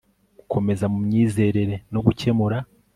[0.39, 2.57] Gukomera mu myizerere no gukemura